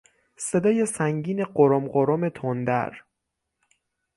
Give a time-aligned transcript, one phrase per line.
[0.37, 2.91] صدای سنگین غرم غرم تندر